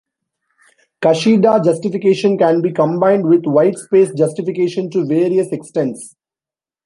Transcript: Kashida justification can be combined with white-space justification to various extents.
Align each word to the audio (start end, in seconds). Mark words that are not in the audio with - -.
Kashida 1.03 1.63
justification 1.63 2.35
can 2.35 2.63
be 2.63 2.71
combined 2.73 3.27
with 3.27 3.45
white-space 3.45 4.11
justification 4.15 4.89
to 4.89 5.05
various 5.05 5.51
extents. 5.51 6.15